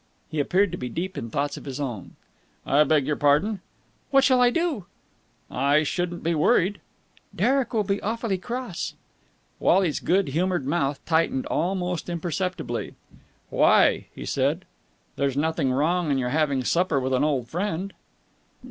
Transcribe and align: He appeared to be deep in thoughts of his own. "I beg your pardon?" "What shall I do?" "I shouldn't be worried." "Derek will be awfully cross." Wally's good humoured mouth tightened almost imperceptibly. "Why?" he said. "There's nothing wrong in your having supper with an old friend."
He 0.31 0.39
appeared 0.39 0.71
to 0.71 0.79
be 0.79 0.89
deep 0.89 1.15
in 1.15 1.29
thoughts 1.29 1.57
of 1.57 1.65
his 1.65 1.79
own. 1.79 2.15
"I 2.65 2.83
beg 2.85 3.05
your 3.05 3.15
pardon?" 3.15 3.61
"What 4.09 4.23
shall 4.23 4.41
I 4.41 4.49
do?" 4.49 4.87
"I 5.51 5.83
shouldn't 5.83 6.23
be 6.23 6.33
worried." 6.33 6.79
"Derek 7.35 7.71
will 7.71 7.83
be 7.83 8.01
awfully 8.01 8.39
cross." 8.39 8.95
Wally's 9.59 9.99
good 9.99 10.29
humoured 10.29 10.65
mouth 10.65 11.05
tightened 11.05 11.45
almost 11.45 12.09
imperceptibly. 12.09 12.95
"Why?" 13.51 14.07
he 14.15 14.25
said. 14.25 14.65
"There's 15.17 15.37
nothing 15.37 15.71
wrong 15.71 16.09
in 16.09 16.17
your 16.17 16.29
having 16.29 16.63
supper 16.63 16.99
with 16.99 17.13
an 17.13 17.23
old 17.23 17.47
friend." 17.47 17.93